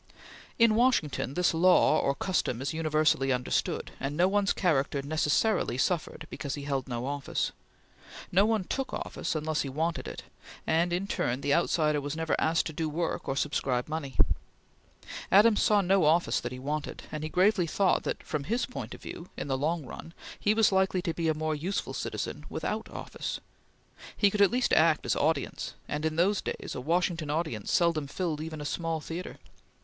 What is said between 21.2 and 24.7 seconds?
a more useful citizen without office. He could at